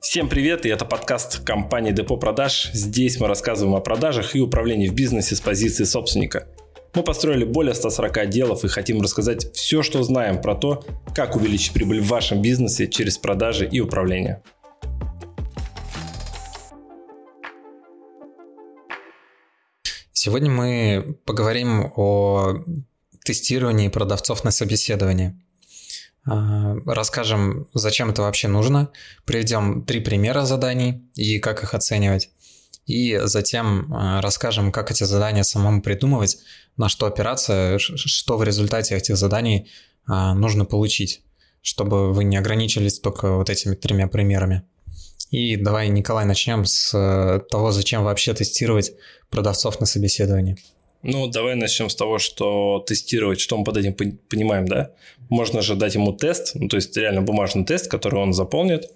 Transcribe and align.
Всем 0.00 0.28
привет, 0.28 0.64
и 0.64 0.68
это 0.68 0.84
подкаст 0.84 1.44
компании 1.44 1.90
Депо 1.90 2.16
Продаж. 2.16 2.70
Здесь 2.72 3.18
мы 3.18 3.26
рассказываем 3.26 3.74
о 3.74 3.80
продажах 3.80 4.36
и 4.36 4.40
управлении 4.40 4.86
в 4.86 4.94
бизнесе 4.94 5.34
с 5.34 5.40
позиции 5.40 5.82
собственника. 5.82 6.46
Мы 6.94 7.02
построили 7.02 7.42
более 7.42 7.74
140 7.74 8.16
отделов 8.18 8.64
и 8.64 8.68
хотим 8.68 9.02
рассказать 9.02 9.52
все, 9.52 9.82
что 9.82 10.04
знаем 10.04 10.40
про 10.40 10.54
то, 10.54 10.84
как 11.12 11.34
увеличить 11.34 11.72
прибыль 11.72 12.00
в 12.00 12.06
вашем 12.06 12.40
бизнесе 12.40 12.86
через 12.86 13.18
продажи 13.18 13.66
и 13.66 13.80
управление. 13.80 14.42
Сегодня 20.22 20.50
мы 20.50 21.16
поговорим 21.24 21.90
о 21.96 22.62
тестировании 23.24 23.88
продавцов 23.88 24.44
на 24.44 24.50
собеседовании. 24.50 25.42
А, 26.26 26.76
расскажем, 26.84 27.68
зачем 27.72 28.10
это 28.10 28.20
вообще 28.20 28.46
нужно, 28.46 28.90
приведем 29.24 29.82
три 29.82 30.00
примера 30.00 30.44
заданий 30.44 31.10
и 31.14 31.38
как 31.38 31.62
их 31.62 31.72
оценивать. 31.72 32.28
И 32.84 33.18
затем 33.24 33.90
а, 33.94 34.20
расскажем, 34.20 34.72
как 34.72 34.90
эти 34.90 35.04
задания 35.04 35.42
самому 35.42 35.80
придумывать, 35.80 36.36
на 36.76 36.90
что 36.90 37.06
опираться, 37.06 37.78
что 37.78 38.36
в 38.36 38.42
результате 38.42 38.96
этих 38.96 39.16
заданий 39.16 39.70
а, 40.06 40.34
нужно 40.34 40.66
получить, 40.66 41.22
чтобы 41.62 42.12
вы 42.12 42.24
не 42.24 42.36
ограничились 42.36 43.00
только 43.00 43.36
вот 43.36 43.48
этими 43.48 43.74
тремя 43.74 44.06
примерами. 44.06 44.64
И 45.30 45.56
давай, 45.56 45.88
Николай, 45.88 46.24
начнем 46.24 46.64
с 46.64 46.92
э, 46.92 47.40
того, 47.50 47.70
зачем 47.70 48.02
вообще 48.02 48.34
тестировать 48.34 48.92
продавцов 49.30 49.78
на 49.78 49.86
собеседовании. 49.86 50.56
Ну, 51.02 51.28
давай 51.28 51.54
начнем 51.54 51.88
с 51.88 51.94
того, 51.94 52.18
что 52.18 52.84
тестировать, 52.86 53.40
что 53.40 53.56
мы 53.56 53.64
под 53.64 53.76
этим 53.76 53.94
понимаем, 53.94 54.66
да? 54.66 54.90
Можно 55.30 55.62
же 55.62 55.76
дать 55.76 55.94
ему 55.94 56.12
тест, 56.12 56.52
ну, 56.54 56.68
то 56.68 56.76
есть 56.76 56.96
реально 56.96 57.22
бумажный 57.22 57.64
тест, 57.64 57.88
который 57.88 58.20
он 58.20 58.32
заполнит, 58.32 58.90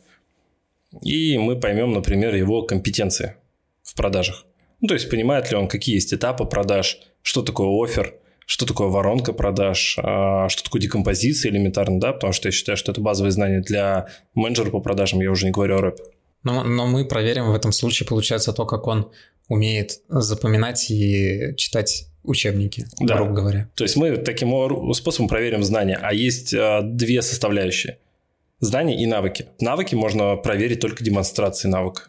и 1.03 1.39
мы 1.39 1.59
поймем, 1.59 1.93
например, 1.93 2.35
его 2.35 2.63
компетенции 2.63 3.37
в 3.83 3.95
продажах. 3.95 4.45
Ну, 4.81 4.89
то 4.89 4.95
есть 4.95 5.09
понимает 5.09 5.51
ли 5.51 5.57
он, 5.57 5.69
какие 5.69 5.95
есть 5.95 6.13
этапы 6.13 6.45
продаж, 6.45 7.01
что 7.23 7.43
такое 7.43 7.69
офер, 7.69 8.15
что 8.45 8.67
такое 8.67 8.89
воронка 8.89 9.33
продаж, 9.33 9.97
а, 10.03 10.49
что 10.49 10.65
такое 10.65 10.83
декомпозиция 10.83 11.51
элементарно, 11.51 12.01
да, 12.01 12.13
потому 12.13 12.33
что 12.33 12.49
я 12.49 12.53
считаю, 12.53 12.77
что 12.77 12.93
это 12.93 13.01
базовые 13.01 13.31
знания 13.31 13.61
для 13.61 14.09
менеджера 14.35 14.71
по 14.71 14.81
продажам, 14.81 15.21
я 15.21 15.31
уже 15.31 15.47
не 15.47 15.53
говорю 15.53 15.77
о 15.77 15.81
рэпе. 15.81 16.03
Но, 16.45 16.63
но 16.63 16.87
мы 16.87 17.05
проверим 17.07 17.51
в 17.51 17.55
этом 17.55 17.73
случае, 17.73 18.07
получается, 18.07 18.53
то, 18.53 18.67
как 18.67 18.87
он 18.87 19.11
умеет 19.49 20.01
запоминать 20.09 20.91
и 20.91 21.55
читать 21.57 22.07
учебники, 22.23 22.87
да. 23.01 23.17
грубо 23.17 23.33
говоря. 23.33 23.71
То 23.75 23.85
есть 23.85 23.97
мы 23.97 24.17
таким 24.17 24.95
способом 24.95 25.29
проверим 25.29 25.63
знания. 25.63 25.99
А 26.01 26.15
есть 26.15 26.55
а, 26.55 26.81
две 26.83 27.23
составляющие. 27.23 27.99
Знания 28.61 29.03
и 29.03 29.07
навыки. 29.07 29.47
Навыки 29.61 29.95
можно 29.95 30.37
проверить 30.37 30.81
только 30.81 31.05
демонстрацией 31.05 31.71
навыка. 31.71 32.05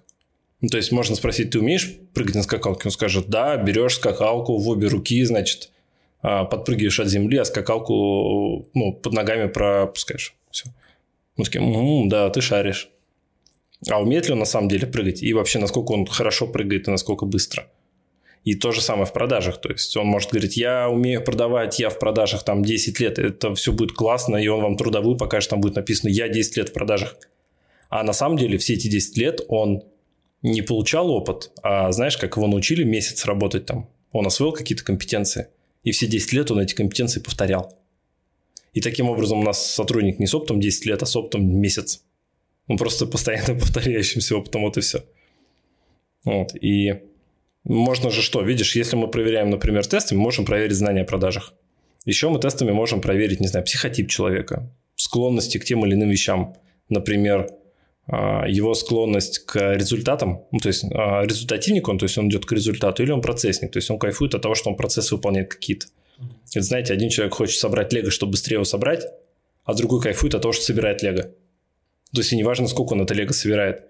Ну, 0.62 0.70
то 0.70 0.78
есть 0.78 0.92
можно 0.92 1.16
спросить, 1.16 1.52
ты 1.52 1.60
умеешь 1.60 1.98
прыгать 2.14 2.36
на 2.36 2.44
скакалке? 2.44 2.84
Он 2.86 2.92
скажет, 2.92 3.28
да, 3.28 3.58
берешь 3.58 3.96
скакалку 3.96 4.58
в 4.58 4.70
обе 4.70 4.88
руки, 4.88 5.24
значит, 5.26 5.70
а, 6.22 6.46
подпрыгиваешь 6.46 7.00
от 7.00 7.08
земли, 7.08 7.38
а 7.38 7.46
скакалку 7.46 8.68
ну, 8.74 8.94
под 8.94 9.14
ногами 9.14 9.48
пропускаешь. 9.48 10.34
Все. 10.50 10.70
Мы 11.36 11.44
такие, 11.44 11.64
м-м, 11.64 12.08
да, 12.08 12.30
ты 12.30 12.40
шаришь. 12.40 12.90
А 13.90 14.02
умеет 14.02 14.28
ли 14.28 14.34
он 14.34 14.40
на 14.40 14.46
самом 14.46 14.70
деле 14.70 14.88
прыгать? 14.88 15.22
И 15.22 15.34
вообще, 15.34 15.60
насколько 15.60 15.92
он 15.92 16.06
хорошо 16.06 16.48
прыгает 16.48 16.88
и 16.88 16.92
насколько 16.92 17.26
быстро? 17.26 17.68
И 18.44 18.54
то 18.54 18.72
же 18.72 18.82
самое 18.82 19.06
в 19.06 19.14
продажах. 19.14 19.60
То 19.60 19.70
есть 19.70 19.96
он 19.98 20.06
может 20.06 20.30
говорить, 20.30 20.56
я 20.56 20.88
умею 20.88 21.24
продавать, 21.24 21.80
я 21.80 21.90
в 21.90 21.98
продажах 21.98 22.44
там 22.44 22.64
10 22.64 23.00
лет, 23.00 23.18
это 23.18 23.56
все 23.56 23.72
будет 23.72 23.94
классно, 23.94 24.38
и 24.38 24.48
он 24.48 24.62
вам 24.62 24.78
трудовую 24.78 25.18
покажет, 25.18 25.50
там 25.50 25.62
будет 25.62 25.76
написано, 25.76 26.10
я 26.10 26.30
10 26.30 26.58
лет 26.58 26.70
в 26.70 26.74
продажах. 26.74 27.18
А 27.90 28.04
на 28.04 28.14
самом 28.14 28.38
деле 28.38 28.58
все 28.58 28.74
эти 28.74 28.88
10 28.88 29.18
лет 29.18 29.42
он 29.48 29.84
не 30.44 30.62
получал 30.62 31.10
опыт, 31.10 31.52
а 31.64 31.92
знаешь, 31.92 32.18
как 32.18 32.38
его 32.38 32.46
научили 32.46 32.84
месяц 32.84 33.26
работать 33.26 33.66
там. 33.66 33.90
Он 34.12 34.28
освоил 34.28 34.52
какие-то 34.52 34.84
компетенции, 34.84 35.48
и 35.84 35.92
все 35.92 36.06
10 36.06 36.34
лет 36.34 36.52
он 36.52 36.60
эти 36.60 36.76
компетенции 36.76 37.20
повторял. 37.20 37.76
И 38.74 38.82
таким 38.82 39.10
образом 39.10 39.40
у 39.40 39.44
нас 39.44 39.74
сотрудник 39.74 40.20
не 40.20 40.28
с 40.28 40.36
опытом 40.36 40.60
10 40.60 40.86
лет, 40.86 41.02
а 41.02 41.06
с 41.08 41.16
опытом 41.16 41.48
месяц. 41.48 42.05
Он 42.68 42.78
просто 42.78 43.06
постоянно 43.06 43.56
повторяющимся 43.60 44.38
опытом, 44.38 44.62
вот 44.62 44.78
и 44.78 44.82
все. 44.82 45.04
Вот, 46.24 46.56
и 46.56 47.02
можно 47.64 48.12
же 48.12 48.22
что, 48.22 48.42
видишь, 48.42 48.76
если 48.76 48.96
мы 48.96 49.08
проверяем, 49.08 49.50
например, 49.50 49.86
тесты, 49.86 50.16
мы 50.16 50.22
можем 50.22 50.46
проверить 50.46 50.76
знания 50.76 51.02
о 51.02 51.06
продажах. 51.06 51.54
Еще 52.06 52.30
мы 52.30 52.40
тестами 52.40 52.72
можем 52.72 53.02
проверить, 53.02 53.40
не 53.40 53.48
знаю, 53.48 53.66
психотип 53.66 54.10
человека, 54.10 54.72
склонности 54.96 55.58
к 55.58 55.66
тем 55.66 55.86
или 55.86 55.96
иным 55.96 56.10
вещам. 56.10 56.56
Например, 56.90 57.50
а, 58.08 58.46
его 58.48 58.76
склонность 58.76 59.40
к 59.40 59.76
результатам, 59.76 60.44
ну, 60.52 60.60
то 60.60 60.68
есть 60.68 60.86
а, 60.94 61.24
результативник 61.24 61.88
он, 61.88 61.98
то 61.98 62.06
есть 62.06 62.18
он 62.20 62.28
идет 62.28 62.46
к 62.46 62.52
результату, 62.52 63.02
или 63.02 63.12
он 63.12 63.22
процессник, 63.22 63.72
то 63.72 63.78
есть 63.78 63.90
он 63.90 63.98
кайфует 63.98 64.36
от 64.36 64.44
того, 64.44 64.54
что 64.54 64.70
он 64.70 64.76
процессы 64.76 65.16
выполняет 65.16 65.50
какие-то. 65.50 65.88
Это, 66.54 66.62
знаете, 66.62 66.94
один 66.94 67.10
человек 67.10 67.34
хочет 67.34 67.60
собрать 67.60 67.92
лего, 67.92 68.12
чтобы 68.12 68.34
быстрее 68.34 68.56
его 68.56 68.64
собрать, 68.64 69.06
а 69.64 69.74
другой 69.74 70.02
кайфует 70.02 70.36
от 70.36 70.44
того, 70.44 70.52
что 70.54 70.64
собирает 70.64 71.02
лего. 71.02 71.32
То 72.16 72.22
есть 72.22 72.32
и 72.32 72.38
неважно, 72.38 72.68
сколько 72.68 72.94
он 72.94 73.02
это 73.02 73.14
лего 73.14 73.34
собирает. 73.34 73.84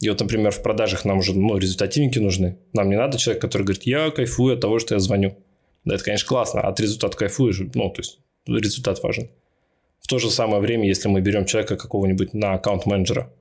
И 0.00 0.08
вот, 0.08 0.18
например, 0.18 0.50
в 0.50 0.62
продажах 0.62 1.04
нам 1.04 1.18
уже 1.18 1.32
ну, 1.32 1.56
результативники 1.56 2.18
нужны. 2.18 2.58
Нам 2.72 2.90
не 2.90 2.96
надо 2.96 3.18
человек, 3.18 3.40
который 3.40 3.62
говорит, 3.62 3.84
я 3.84 4.10
кайфую 4.10 4.54
от 4.54 4.60
того, 4.60 4.80
что 4.80 4.94
я 4.94 4.98
звоню. 4.98 5.38
Да, 5.84 5.94
это, 5.94 6.02
конечно, 6.02 6.26
классно. 6.26 6.60
От 6.60 6.80
результата 6.80 7.16
кайфуешь, 7.16 7.60
ну, 7.74 7.88
то 7.90 8.00
есть 8.00 8.18
результат 8.46 9.00
важен. 9.02 9.30
В 10.00 10.08
то 10.08 10.18
же 10.18 10.28
самое 10.28 10.60
время, 10.60 10.88
если 10.88 11.08
мы 11.08 11.20
берем 11.20 11.46
человека 11.46 11.76
какого-нибудь 11.76 12.34
на 12.34 12.54
аккаунт-менеджера, 12.54 13.32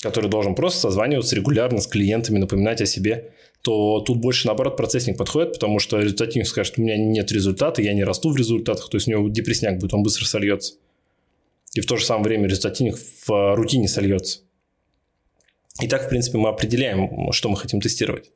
который 0.00 0.30
должен 0.30 0.54
просто 0.54 0.80
созваниваться 0.80 1.36
регулярно 1.36 1.80
с 1.80 1.86
клиентами, 1.86 2.38
напоминать 2.38 2.80
о 2.80 2.86
себе, 2.86 3.32
то 3.60 4.00
тут 4.00 4.16
больше, 4.18 4.46
наоборот, 4.46 4.78
процессник 4.78 5.18
подходит, 5.18 5.52
потому 5.52 5.78
что 5.78 6.00
результативник 6.00 6.48
скажет, 6.48 6.78
у 6.78 6.82
меня 6.82 6.96
нет 6.96 7.30
результата, 7.30 7.82
я 7.82 7.92
не 7.92 8.02
расту 8.02 8.30
в 8.30 8.36
результатах, 8.36 8.88
то 8.88 8.96
есть 8.96 9.06
у 9.08 9.10
него 9.10 9.28
депрессняк 9.28 9.78
будет, 9.78 9.92
он 9.92 10.02
быстро 10.02 10.24
сольется 10.24 10.74
и 11.74 11.80
в 11.80 11.86
то 11.86 11.96
же 11.96 12.04
самое 12.04 12.24
время 12.24 12.48
результативник 12.48 12.96
в 12.96 13.30
э, 13.32 13.54
рутине 13.54 13.88
сольется. 13.88 14.40
И 15.80 15.88
так, 15.88 16.06
в 16.06 16.08
принципе, 16.08 16.38
мы 16.38 16.50
определяем, 16.50 17.32
что 17.32 17.48
мы 17.48 17.56
хотим 17.56 17.80
тестировать. 17.80 18.30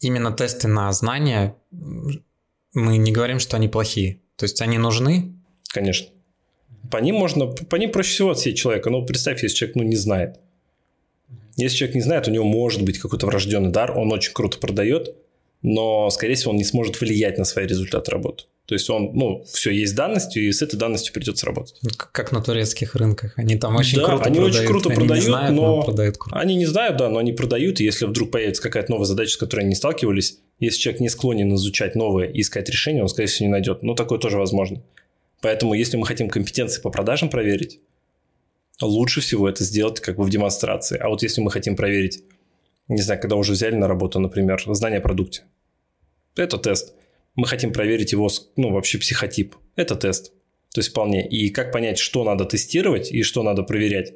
Именно 0.00 0.32
тесты 0.32 0.66
на 0.66 0.92
знания, 0.92 1.54
мы 1.70 2.96
не 2.96 3.12
говорим, 3.12 3.38
что 3.38 3.56
они 3.56 3.68
плохие. 3.68 4.20
То 4.36 4.44
есть 4.44 4.60
они 4.60 4.78
нужны? 4.78 5.32
Конечно. 5.68 6.08
По 6.90 6.98
ним 6.98 7.14
можно, 7.14 7.46
по 7.46 7.76
ним 7.76 7.92
проще 7.92 8.10
всего 8.10 8.30
отсеять 8.32 8.58
человека. 8.58 8.90
Но 8.90 9.00
ну, 9.00 9.06
представь, 9.06 9.42
если 9.42 9.56
человек 9.56 9.76
ну, 9.76 9.82
не 9.84 9.96
знает. 9.96 10.40
Если 11.56 11.76
человек 11.76 11.94
не 11.94 12.00
знает, 12.00 12.26
у 12.26 12.32
него 12.32 12.44
может 12.44 12.82
быть 12.82 12.98
какой-то 12.98 13.26
врожденный 13.26 13.70
дар, 13.70 13.96
он 13.96 14.12
очень 14.12 14.32
круто 14.32 14.58
продает, 14.58 15.14
но, 15.62 16.10
скорее 16.10 16.34
всего, 16.34 16.50
он 16.50 16.56
не 16.56 16.64
сможет 16.64 17.00
влиять 17.00 17.38
на 17.38 17.44
свои 17.44 17.66
результаты 17.66 18.10
работы. 18.10 18.44
То 18.66 18.74
есть 18.74 18.88
он, 18.88 19.10
ну, 19.12 19.44
все 19.44 19.70
есть 19.70 19.94
данностью, 19.94 20.42
и 20.42 20.50
с 20.50 20.62
этой 20.62 20.76
данностью 20.76 21.12
придется 21.12 21.44
работать. 21.44 21.76
Ну, 21.82 21.90
как 21.96 22.32
на 22.32 22.40
турецких 22.40 22.94
рынках. 22.94 23.34
Они 23.36 23.56
там 23.56 23.76
очень 23.76 23.98
да, 23.98 24.04
круто 24.06 24.24
они 24.24 24.36
продают. 24.36 24.56
очень 24.56 24.66
круто 24.66 24.88
они 24.88 24.98
продают, 24.98 25.24
не 25.24 25.30
знают, 25.30 25.54
но... 25.54 25.76
но 25.76 25.82
продают 25.82 26.16
круто. 26.16 26.38
Они 26.38 26.54
не 26.54 26.64
знают, 26.64 26.96
да, 26.96 27.10
но 27.10 27.18
они 27.18 27.32
продают, 27.32 27.80
и 27.80 27.84
если 27.84 28.06
вдруг 28.06 28.30
появится 28.30 28.62
какая-то 28.62 28.90
новая 28.90 29.04
задача, 29.04 29.32
с 29.32 29.36
которой 29.36 29.60
они 29.60 29.70
не 29.70 29.74
сталкивались, 29.74 30.38
если 30.60 30.78
человек 30.80 31.00
не 31.02 31.10
склонен 31.10 31.54
изучать 31.54 31.94
новое 31.94 32.26
и 32.26 32.40
искать 32.40 32.70
решение, 32.70 33.02
он, 33.02 33.08
скорее 33.10 33.28
всего, 33.28 33.46
не 33.46 33.52
найдет. 33.52 33.82
Но 33.82 33.94
такое 33.94 34.18
тоже 34.18 34.38
возможно. 34.38 34.82
Поэтому, 35.42 35.74
если 35.74 35.98
мы 35.98 36.06
хотим 36.06 36.30
компетенции 36.30 36.80
по 36.80 36.88
продажам 36.88 37.28
проверить, 37.28 37.80
лучше 38.80 39.20
всего 39.20 39.46
это 39.46 39.62
сделать 39.62 40.00
как 40.00 40.16
бы 40.16 40.24
в 40.24 40.30
демонстрации. 40.30 40.96
А 40.96 41.10
вот 41.10 41.22
если 41.22 41.42
мы 41.42 41.50
хотим 41.50 41.76
проверить, 41.76 42.24
не 42.88 43.02
знаю, 43.02 43.20
когда 43.20 43.36
уже 43.36 43.52
взяли 43.52 43.74
на 43.74 43.88
работу, 43.88 44.20
например, 44.20 44.62
знание 44.68 45.00
о 45.00 45.02
продукте, 45.02 45.42
это 46.34 46.56
тест– 46.56 46.94
мы 47.34 47.46
хотим 47.46 47.72
проверить 47.72 48.12
его, 48.12 48.28
ну, 48.56 48.72
вообще 48.72 48.98
психотип. 48.98 49.56
Это 49.76 49.96
тест. 49.96 50.32
То 50.72 50.80
есть 50.80 50.90
вполне. 50.90 51.26
И 51.26 51.50
как 51.50 51.72
понять, 51.72 51.98
что 51.98 52.24
надо 52.24 52.44
тестировать 52.44 53.10
и 53.12 53.22
что 53.22 53.42
надо 53.42 53.62
проверять? 53.62 54.14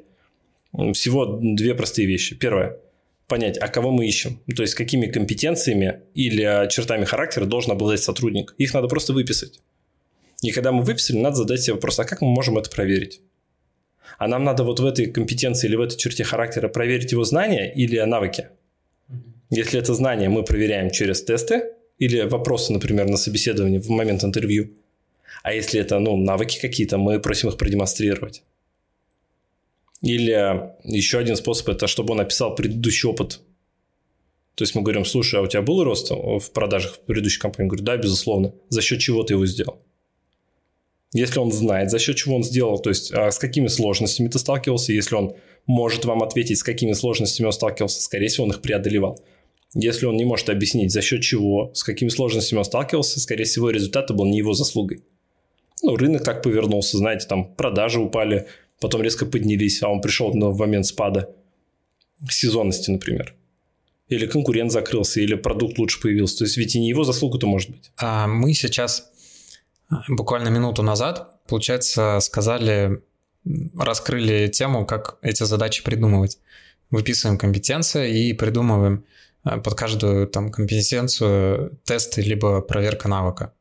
Всего 0.93 1.39
две 1.41 1.73
простые 1.73 2.07
вещи. 2.07 2.35
Первое. 2.35 2.77
Понять, 3.27 3.57
а 3.57 3.67
кого 3.67 3.91
мы 3.91 4.07
ищем. 4.07 4.39
То 4.55 4.63
есть 4.63 4.75
какими 4.75 5.07
компетенциями 5.07 6.01
или 6.15 6.67
чертами 6.69 7.05
характера 7.05 7.45
должен 7.45 7.71
обладать 7.71 8.01
сотрудник. 8.01 8.55
Их 8.57 8.73
надо 8.73 8.87
просто 8.87 9.13
выписать. 9.13 9.61
И 10.41 10.51
когда 10.51 10.71
мы 10.71 10.83
выписали, 10.83 11.17
надо 11.17 11.35
задать 11.37 11.61
себе 11.61 11.75
вопрос, 11.75 11.99
а 11.99 12.05
как 12.05 12.21
мы 12.21 12.29
можем 12.29 12.57
это 12.57 12.69
проверить? 12.69 13.21
А 14.17 14.27
нам 14.27 14.43
надо 14.43 14.63
вот 14.63 14.79
в 14.79 14.85
этой 14.85 15.05
компетенции 15.05 15.67
или 15.67 15.75
в 15.75 15.81
этой 15.81 15.97
черте 15.97 16.23
характера 16.23 16.67
проверить 16.67 17.11
его 17.11 17.23
знания 17.23 17.71
или 17.71 17.99
навыки? 17.99 18.49
Если 19.49 19.79
это 19.79 19.93
знания 19.93 20.29
мы 20.29 20.43
проверяем 20.43 20.91
через 20.91 21.23
тесты, 21.23 21.73
или 21.99 22.21
вопросы, 22.21 22.73
например, 22.73 23.07
на 23.07 23.17
собеседовании 23.17 23.77
в 23.77 23.89
момент 23.89 24.23
интервью. 24.23 24.71
А 25.43 25.53
если 25.53 25.79
это 25.79 25.99
ну, 25.99 26.17
навыки 26.17 26.59
какие-то, 26.59 26.97
мы 26.97 27.19
просим 27.19 27.49
их 27.49 27.57
продемонстрировать. 27.57 28.43
Или 30.01 30.71
еще 30.83 31.19
один 31.19 31.35
способ– 31.35 31.69
это 31.69 31.87
чтобы 31.87 32.13
он 32.13 32.21
описал 32.21 32.55
предыдущий 32.55 33.09
опыт. 33.09 33.41
То 34.55 34.63
есть 34.63 34.75
мы 34.75 34.81
говорим, 34.81 35.05
слушай, 35.05 35.39
а 35.39 35.43
у 35.43 35.47
тебя 35.47 35.61
был 35.61 35.83
рост 35.83 36.09
в 36.11 36.51
продажах 36.53 36.95
в 36.95 36.99
предыдущей 36.99 37.39
компании? 37.39 37.67
Я 37.67 37.69
говорю, 37.69 37.85
да, 37.85 37.97
безусловно. 37.97 38.53
За 38.69 38.81
счет 38.81 38.99
чего 38.99 39.23
ты 39.23 39.33
его 39.33 39.45
сделал? 39.45 39.81
Если 41.13 41.39
он 41.39 41.51
знает, 41.51 41.89
за 41.89 41.97
счет 41.97 42.17
чего 42.17 42.35
он 42.35 42.43
сделал, 42.43 42.77
то 42.79 42.89
есть 42.89 43.11
а 43.11 43.31
с 43.31 43.39
какими 43.39 43.67
сложностями 43.67 44.27
ты 44.27 44.37
сталкивался, 44.37 44.93
если 44.93 45.15
он 45.15 45.35
может 45.65 46.05
вам 46.05 46.21
ответить, 46.21 46.59
с 46.59 46.63
какими 46.63 46.93
сложностями 46.93 47.47
он 47.47 47.53
сталкивался, 47.53 48.01
скорее 48.01 48.27
всего, 48.27 48.45
он 48.45 48.51
их 48.51 48.61
преодолевал. 48.61 49.19
Если 49.75 50.05
он 50.05 50.17
не 50.17 50.25
может 50.25 50.49
объяснить, 50.49 50.91
за 50.91 51.01
счет 51.01 51.21
чего, 51.21 51.71
с 51.73 51.83
какими 51.83 52.09
сложностями 52.09 52.59
он 52.59 52.65
сталкивался, 52.65 53.19
скорее 53.19 53.43
всего, 53.43 53.69
результат 53.69 54.11
был 54.11 54.25
не 54.25 54.37
его 54.37 54.53
заслугой. 54.53 55.03
Ну, 55.83 55.95
рынок 55.95 56.23
так 56.23 56.41
повернулся, 56.41 56.97
знаете, 56.97 57.27
там 57.27 57.53
продажи 57.53 57.99
упали, 57.99 58.47
потом 58.79 59.01
резко 59.01 59.25
поднялись, 59.25 59.81
а 59.83 59.89
он 59.89 60.01
пришел 60.01 60.31
в 60.31 60.57
момент 60.57 60.85
спада 60.85 61.29
сезонности, 62.29 62.91
например. 62.91 63.35
Или 64.07 64.25
конкурент 64.25 64.71
закрылся, 64.71 65.21
или 65.21 65.35
продукт 65.35 65.77
лучше 65.77 66.01
появился. 66.01 66.39
То 66.39 66.43
есть 66.45 66.57
ведь 66.57 66.75
и 66.75 66.79
не 66.79 66.89
его 66.89 67.03
заслуга-то 67.03 67.45
может 67.45 67.69
быть. 67.69 67.91
А 67.97 68.27
мы 68.27 68.53
сейчас 68.53 69.11
буквально 70.07 70.49
минуту 70.49 70.81
назад, 70.81 71.43
получается, 71.47 72.19
сказали, 72.21 73.03
раскрыли 73.77 74.47
тему, 74.47 74.85
как 74.85 75.19
эти 75.21 75.43
задачи 75.43 75.83
придумывать. 75.83 76.39
Выписываем 76.91 77.37
компетенции 77.37 78.27
и 78.27 78.33
придумываем 78.33 79.05
э, 79.45 79.57
под 79.57 79.75
каждую 79.75 80.27
там 80.27 80.51
компетенцию 80.51 81.79
тесты 81.83 82.21
либо 82.21 82.61
проверка 82.61 83.07
навыка. 83.07 83.53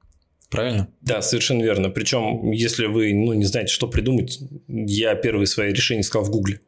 Правильно? 0.50 0.88
Да, 1.02 1.20
совершенно 1.20 1.62
верно. 1.62 1.90
Причем, 1.90 2.50
если 2.52 2.86
вы 2.86 3.12
ну, 3.12 3.34
не 3.34 3.44
знаете, 3.44 3.72
что 3.72 3.86
придумать, 3.86 4.38
я 4.66 5.14
первые 5.14 5.46
свои 5.46 5.72
решения 5.72 6.00
искал 6.00 6.22
в 6.22 6.30
Гугле. 6.30 6.60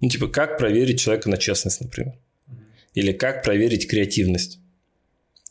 Ну, 0.00 0.08
типа, 0.08 0.28
как 0.28 0.58
проверить 0.58 1.00
человека 1.00 1.28
на 1.28 1.36
честность, 1.36 1.80
например. 1.80 2.14
Или 2.94 3.12
как 3.12 3.42
проверить 3.42 3.88
креативность. 3.88 4.60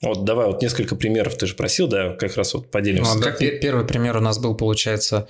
Вот 0.01 0.23
давай 0.23 0.47
вот 0.47 0.61
несколько 0.61 0.95
примеров, 0.95 1.37
ты 1.37 1.47
же 1.47 1.55
просил, 1.55 1.87
да, 1.87 2.13
как 2.13 2.35
раз 2.37 2.53
вот 2.53 2.69
поделимся. 2.71 3.15
Ну, 3.15 3.21
да, 3.21 3.31
Первый 3.31 3.85
пример 3.85 4.17
у 4.17 4.21
нас 4.21 4.39
был, 4.39 4.55
получается, 4.55 5.27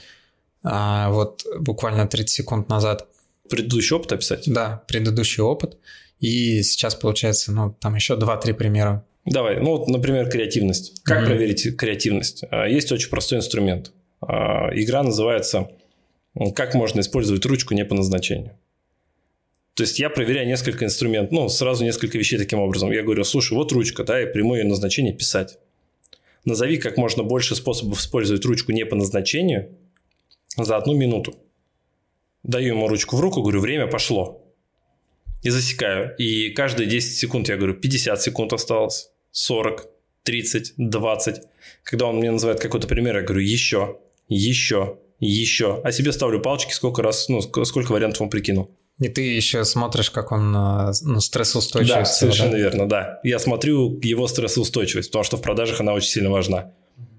а, 0.63 1.09
вот 1.09 1.45
буквально 1.59 2.07
30 2.07 2.29
секунд 2.29 2.69
назад. 2.69 3.07
Предыдущий 3.49 3.95
опыт 3.95 4.13
описать? 4.13 4.43
Да, 4.47 4.83
предыдущий 4.87 5.43
опыт. 5.43 5.77
И 6.19 6.63
сейчас, 6.63 6.95
получается, 6.95 7.51
ну, 7.51 7.75
там 7.79 7.95
еще 7.95 8.15
2-3 8.15 8.53
примера. 8.53 9.05
Давай, 9.25 9.59
ну 9.59 9.77
вот, 9.77 9.87
например, 9.87 10.29
креативность. 10.29 11.01
Как 11.03 11.23
mm-hmm. 11.23 11.25
проверить 11.25 11.77
креативность? 11.77 12.43
А, 12.49 12.67
есть 12.67 12.91
очень 12.91 13.09
простой 13.09 13.39
инструмент. 13.39 13.91
А, 14.21 14.69
игра 14.73 15.03
называется 15.03 15.71
«Как 16.55 16.75
можно 16.75 16.99
использовать 16.99 17.45
ручку 17.45 17.73
не 17.73 17.85
по 17.85 17.95
назначению». 17.95 18.57
То 19.73 19.83
есть 19.83 19.99
я 19.99 20.09
проверяю 20.09 20.47
несколько 20.47 20.85
инструментов, 20.85 21.31
ну, 21.33 21.49
сразу 21.49 21.83
несколько 21.83 22.17
вещей 22.17 22.37
таким 22.37 22.59
образом. 22.59 22.91
Я 22.91 23.03
говорю, 23.03 23.23
слушай, 23.25 23.53
вот 23.53 23.73
ручка, 23.73 24.05
да, 24.05 24.21
и 24.21 24.31
прямое 24.31 24.61
ее 24.61 24.67
назначение 24.67 25.13
писать. 25.13 25.57
Назови 26.45 26.77
как 26.77 26.95
можно 26.95 27.23
больше 27.23 27.55
способов 27.55 27.99
использовать 27.99 28.45
ручку 28.45 28.71
не 28.71 28.85
по 28.85 28.95
назначению 28.95 29.69
за 30.55 30.77
одну 30.77 30.93
минуту. 30.93 31.35
Даю 32.45 32.75
ему 32.75 32.87
ручку 32.87 33.17
в 33.17 33.21
руку, 33.21 33.41
говорю, 33.41 33.59
время 33.59 33.87
пошло. 33.87 34.41
И 35.41 35.49
засекаю. 35.49 36.15
И 36.17 36.49
каждые 36.51 36.87
10 36.87 37.17
секунд 37.17 37.49
я 37.49 37.57
говорю, 37.57 37.73
50 37.73 38.21
секунд 38.21 38.53
осталось, 38.53 39.09
40, 39.31 39.87
30, 40.23 40.73
20. 40.77 41.41
Когда 41.83 42.05
он 42.05 42.17
мне 42.17 42.29
называет 42.29 42.59
какой-то 42.59 42.87
пример, 42.87 43.17
я 43.17 43.23
говорю, 43.23 43.41
еще, 43.41 43.97
еще, 44.29 44.99
еще. 45.19 45.81
А 45.83 45.91
себе 45.91 46.11
ставлю 46.11 46.39
палочки, 46.39 46.71
сколько 46.71 47.01
раз, 47.01 47.29
ну, 47.29 47.41
сколько 47.41 47.91
вариантов 47.91 48.21
он 48.21 48.29
прикинул. 48.29 48.69
И 48.99 49.09
ты 49.09 49.21
еще 49.21 49.65
смотришь, 49.65 50.11
как 50.11 50.31
он 50.31 50.55
э, 50.55 50.93
ну, 51.01 51.19
стрессоустойчивый. 51.19 52.01
Да, 52.01 52.05
совершенно 52.05 52.51
да? 52.51 52.57
верно, 52.57 52.87
да. 52.87 53.19
Я 53.23 53.39
смотрю 53.39 53.99
его 54.01 54.27
стрессоустойчивость, 54.27 55.09
потому 55.09 55.23
что 55.23 55.37
в 55.37 55.41
продажах 55.41 55.81
она 55.81 55.93
очень 55.93 56.09
сильно 56.09 56.29
важна. 56.29 56.71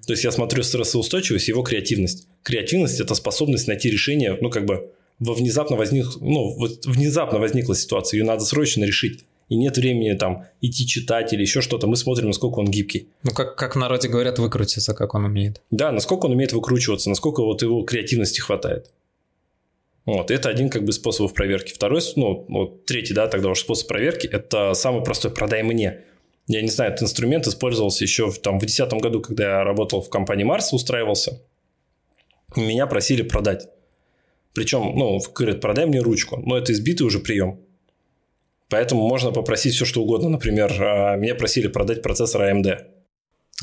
То 0.07 0.13
есть 0.13 0.23
я 0.23 0.31
смотрю 0.31 0.63
стрессоустойчивость, 0.63 1.49
его 1.49 1.63
креативность. 1.63 2.29
Креативность– 2.45 3.01
это 3.01 3.15
способность 3.15 3.67
найти 3.67 3.91
решение, 3.91 4.39
ну, 4.41 4.51
как 4.51 4.65
бы, 4.65 4.93
во 5.19 5.35
внезапно 5.35 5.77
возник, 5.77 6.07
ну, 6.21 6.57
вот 6.57 6.87
внезапно 6.87 7.39
возникла 7.39 7.75
ситуация, 7.75 8.19
ее 8.19 8.25
надо 8.25 8.45
срочно 8.45 8.85
решить. 8.85 9.25
И 9.49 9.55
нет 9.55 9.77
времени 9.77 10.13
там 10.15 10.45
идти 10.61 10.87
читать 10.87 11.33
или 11.33 11.43
еще 11.43 11.61
что-то. 11.61 11.87
Мы 11.87 11.97
смотрим, 11.97 12.27
насколько 12.27 12.59
он 12.59 12.67
гибкий. 12.67 13.09
Ну, 13.23 13.31
как, 13.31 13.55
как 13.57 13.77
в 13.77 13.79
народе 13.79 14.09
говорят, 14.09 14.41
выкрутиться, 14.41 14.93
как 14.93 15.15
он 15.15 15.25
умеет. 15.25 15.63
Да, 15.71 15.93
насколько 15.93 16.27
он 16.27 16.33
умеет 16.33 16.53
выкручиваться, 16.53 17.09
насколько 17.09 17.43
вот 17.43 17.63
его 17.63 17.83
креативности 17.83 18.41
хватает. 18.41 18.91
Вот, 20.05 20.31
это 20.31 20.49
один 20.49 20.69
как 20.69 20.85
бы 20.85 20.93
способ 20.93 21.33
проверки. 21.33 21.73
Второй, 21.73 22.01
ну, 22.17 22.45
вот, 22.49 22.87
третий, 22.87 23.15
да, 23.15 23.29
тогда 23.29 23.51
уже 23.51 23.61
способ 23.61 23.89
проверки, 23.89 24.27
это 24.27 24.75
самый 24.75 25.03
простой, 25.03 25.33
продай 25.33 25.63
мне. 25.63 26.01
Я 26.49 26.63
не 26.63 26.69
знаю, 26.69 26.93
этот 26.93 27.05
инструмент 27.05 27.47
использовался 27.47 28.05
еще 28.05 28.31
в, 28.31 28.39
там, 28.39 28.59
в 28.59 28.61
2010 28.61 29.03
году, 29.03 29.21
когда 29.21 29.45
я 29.45 29.65
работал 29.65 30.01
в 30.01 30.09
компании 30.09 30.45
Марс, 30.45 30.73
устраивался. 30.73 31.43
Меня 32.55 32.87
просили 32.87 33.23
продать. 33.23 33.69
Причем, 34.57 34.93
ну, 34.97 35.21
говорят, 35.35 35.61
продай 35.61 35.87
мне 35.87 36.01
ручку. 36.01 36.43
Но 36.45 36.59
это 36.59 36.73
избитый 36.73 37.07
уже 37.07 37.21
прием. 37.21 37.61
Поэтому 38.69 39.07
можно 39.07 39.31
попросить 39.31 39.75
все, 39.75 39.85
что 39.85 40.03
угодно. 40.03 40.29
Например, 40.29 40.73
а, 40.81 41.17
меня 41.17 41.37
просили 41.37 41.69
продать 41.69 42.03
процессор 42.03 42.43
AMD. 42.43 42.79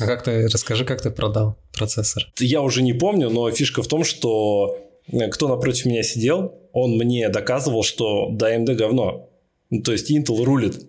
А 0.00 0.06
как 0.06 0.24
ты, 0.24 0.48
расскажи, 0.48 0.86
как 0.86 1.02
ты 1.02 1.10
продал 1.10 1.58
процессор? 1.72 2.32
Я 2.38 2.62
уже 2.62 2.82
не 2.82 2.94
помню, 2.94 3.28
но 3.28 3.50
фишка 3.50 3.82
в 3.82 3.88
том, 3.88 4.02
что 4.02 4.78
Э, 5.12 5.28
кто 5.28 5.48
напротив 5.48 5.86
меня 5.86 6.02
сидел, 6.02 6.54
он 6.72 6.96
мне 6.96 7.28
доказывал, 7.28 7.82
что 7.82 8.28
да, 8.30 8.54
AMD 8.54 8.74
говно. 8.74 9.30
Ну, 9.70 9.82
то 9.82 9.92
есть 9.92 10.10
Intel 10.10 10.44
рулит. 10.44 10.80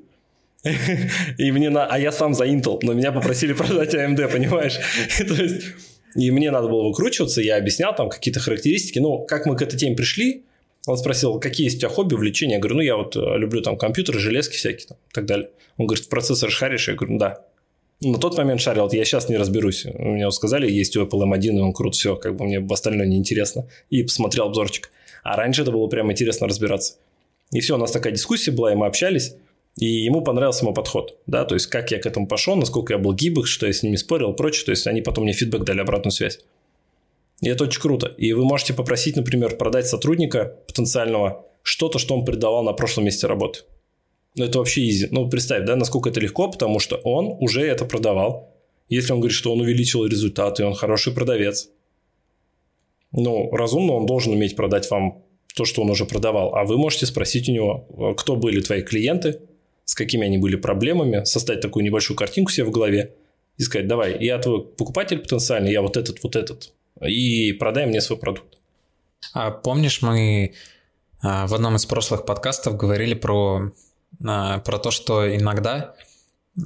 И 1.37 1.51
мне 1.51 1.69
на... 1.69 1.85
А 1.85 1.99
я 1.99 2.11
сам 2.11 2.33
за 2.33 2.45
Intel, 2.45 2.79
но 2.81 2.93
меня 2.93 3.11
попросили 3.11 3.53
продать 3.57 3.93
AMD, 3.93 4.31
понимаешь? 4.31 4.77
То 5.17 5.33
есть... 5.33 5.63
И 6.15 6.31
мне 6.31 6.49
надо 6.49 6.67
было 6.67 6.87
выкручиваться, 6.87 7.41
я 7.41 7.57
объяснял 7.57 7.93
там 7.93 8.09
какие-то 8.09 8.39
характеристики. 8.39 8.99
Ну, 8.99 9.25
как 9.25 9.45
мы 9.45 9.57
к 9.57 9.61
этой 9.61 9.77
теме 9.77 9.95
пришли, 9.95 10.43
он 10.87 10.97
спросил, 10.97 11.39
какие 11.39 11.65
есть 11.65 11.77
у 11.77 11.79
тебя 11.81 11.89
хобби, 11.89 12.13
увлечения. 12.13 12.55
Я 12.55 12.59
говорю, 12.59 12.75
ну, 12.77 12.81
я 12.81 12.95
вот 12.95 13.15
э, 13.15 13.37
люблю 13.37 13.61
там 13.61 13.77
компьютеры, 13.77 14.19
железки 14.19 14.55
всякие 14.55 14.87
там, 14.87 14.97
и 15.09 15.13
так 15.13 15.25
далее. 15.25 15.49
Он 15.77 15.87
говорит, 15.87 16.05
в 16.05 16.09
процессор 16.09 16.49
шаришь? 16.49 16.87
Я 16.87 16.95
говорю, 16.95 17.17
да. 17.17 17.41
На 18.01 18.17
тот 18.17 18.37
момент 18.37 18.61
шарил, 18.61 18.89
я 18.91 19.03
сейчас 19.03 19.29
не 19.29 19.37
разберусь. 19.37 19.85
Мне 19.85 20.25
вот 20.25 20.35
сказали, 20.35 20.69
есть 20.69 20.95
у 20.95 21.03
Apple 21.03 21.23
M1, 21.23 21.57
и 21.57 21.59
он 21.59 21.73
крут, 21.73 21.95
все, 21.95 22.15
как 22.15 22.35
бы 22.35 22.45
мне 22.45 22.65
остальное 22.69 23.07
неинтересно. 23.07 23.67
И 23.89 24.03
посмотрел 24.03 24.45
обзорчик. 24.45 24.91
А 25.23 25.35
раньше 25.35 25.63
это 25.63 25.71
было 25.71 25.87
прям 25.87 26.11
интересно 26.11 26.47
разбираться. 26.47 26.95
И 27.51 27.59
все, 27.61 27.75
у 27.75 27.77
нас 27.77 27.91
такая 27.91 28.13
дискуссия 28.13 28.51
была, 28.51 28.71
и 28.71 28.75
мы 28.75 28.85
общались. 28.85 29.35
И 29.77 29.85
ему 29.85 30.21
понравился 30.21 30.63
мой 30.63 30.73
подход, 30.73 31.17
да, 31.27 31.43
то 31.43 31.53
есть 31.53 31.67
как 31.67 31.91
я 31.91 31.99
к 31.99 32.05
этому 32.05 32.27
пошел, 32.27 32.55
насколько 32.55 32.93
я 32.93 32.97
был 32.97 33.13
гибок, 33.13 33.45
что 33.45 33.67
я 33.67 33.73
с 33.73 33.83
ними 33.83 33.97
спорил 33.97 34.31
и 34.31 34.35
прочее, 34.35 34.65
то 34.65 34.71
есть 34.71 34.87
они 34.87 35.01
потом 35.01 35.25
мне 35.25 35.33
фидбэк 35.33 35.63
дали, 35.63 35.81
обратную 35.81 36.13
связь. 36.13 36.39
И 37.41 37.49
это 37.49 37.65
очень 37.65 37.81
круто. 37.81 38.07
И 38.17 38.31
вы 38.31 38.45
можете 38.45 38.73
попросить, 38.73 39.17
например, 39.17 39.57
продать 39.57 39.87
сотрудника 39.87 40.57
потенциального 40.67 41.45
что-то, 41.63 41.99
что 41.99 42.15
он 42.15 42.23
придавал 42.23 42.63
на 42.63 42.71
прошлом 42.71 43.05
месте 43.05 43.27
работы. 43.27 43.61
Ну, 44.35 44.45
это 44.45 44.59
вообще 44.59 44.87
изи. 44.87 45.07
Ну, 45.11 45.29
представь, 45.29 45.65
да, 45.65 45.75
насколько 45.75 46.09
это 46.09 46.19
легко, 46.19 46.49
потому 46.49 46.79
что 46.79 46.95
он 46.97 47.35
уже 47.39 47.65
это 47.65 47.83
продавал. 47.85 48.53
Если 48.87 49.11
он 49.11 49.19
говорит, 49.19 49.35
что 49.35 49.51
он 49.51 49.61
увеличил 49.61 50.05
результаты, 50.05 50.63
он 50.63 50.73
хороший 50.73 51.13
продавец. 51.13 51.69
Ну, 53.11 53.51
разумно 53.51 53.93
он 53.93 54.05
должен 54.05 54.33
уметь 54.33 54.55
продать 54.55 54.89
вам 54.89 55.23
то, 55.55 55.65
что 55.65 55.81
он 55.81 55.89
уже 55.89 56.05
продавал. 56.05 56.55
А 56.55 56.65
вы 56.65 56.77
можете 56.77 57.05
спросить 57.05 57.49
у 57.49 57.51
него, 57.51 58.13
кто 58.17 58.35
были 58.35 58.61
твои 58.61 58.81
клиенты, 58.81 59.41
с 59.85 59.95
какими 59.95 60.25
они 60.25 60.37
были 60.37 60.55
проблемами, 60.55 61.23
составить 61.23 61.61
такую 61.61 61.85
небольшую 61.85 62.17
картинку 62.17 62.51
себе 62.51 62.65
в 62.65 62.71
голове 62.71 63.15
и 63.57 63.63
сказать, 63.63 63.87
давай, 63.87 64.21
я 64.23 64.37
твой 64.39 64.65
покупатель 64.65 65.19
потенциальный, 65.19 65.71
я 65.71 65.81
вот 65.81 65.95
этот, 65.95 66.21
вот 66.23 66.35
этот, 66.35 66.73
и 67.01 67.53
продай 67.53 67.85
мне 67.85 68.01
свой 68.01 68.19
продукт. 68.19 68.57
А 69.33 69.51
помнишь, 69.51 70.01
мы 70.01 70.53
а, 71.21 71.47
в 71.47 71.53
одном 71.53 71.75
из 71.75 71.85
прошлых 71.85 72.25
подкастов 72.25 72.75
говорили 72.75 73.13
про 73.13 73.71
а, 74.23 74.59
про 74.59 74.77
то, 74.79 74.91
что 74.91 75.35
иногда 75.35 75.95
э, 76.57 76.61